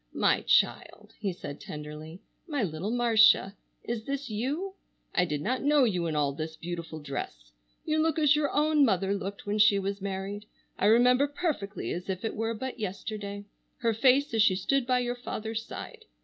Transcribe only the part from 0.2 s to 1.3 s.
child!"